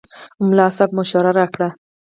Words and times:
ملا 0.47 0.67
صاحب 0.75 0.89
مشوره 0.97 1.31
راکړه. 1.39 1.69